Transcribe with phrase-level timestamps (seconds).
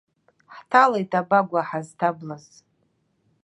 [0.55, 2.45] Ҳҭалеит абагәа ҳазҭаблыз.